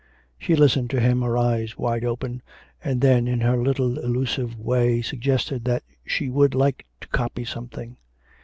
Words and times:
She 0.39 0.55
listened 0.55 0.89
to 0.89 0.99
him, 0.99 1.21
her 1.21 1.37
eyes 1.37 1.77
wide 1.77 2.03
open, 2.03 2.41
and 2.83 3.01
then 3.01 3.27
in 3.27 3.41
her 3.41 3.55
little 3.61 4.03
allusive 4.03 4.57
way 4.57 5.03
suggested 5.03 5.63
that 5.65 5.83
she 6.03 6.27
would 6.27 6.55
like 6.55 6.87
to 7.01 7.07
copy 7.09 7.45
something. 7.45 7.97